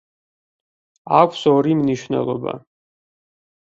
[1.19, 2.61] აქვს ორი მნიშვნელობა.